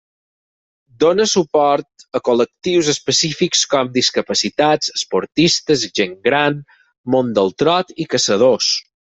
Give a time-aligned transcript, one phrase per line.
[1.01, 6.61] Donà suport a col·lectius específics com discapacitats, esportistes, gent gran,
[7.17, 8.73] món del trot, i caçadors.